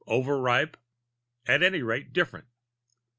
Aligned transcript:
Overripe? 0.07 0.77
At 1.45 1.61
any 1.61 1.83
rate, 1.83 2.11
different. 2.11 2.47